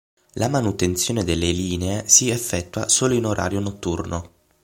[0.31, 4.31] La manutenzione delle linee si effettua solo in orario notturno.